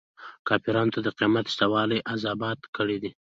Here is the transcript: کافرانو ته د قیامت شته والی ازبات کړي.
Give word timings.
کافرانو 0.47 0.93
ته 0.95 0.99
د 1.03 1.07
قیامت 1.17 1.45
شته 1.53 1.65
والی 1.73 1.99
ازبات 2.13 2.59
کړي. 2.75 2.97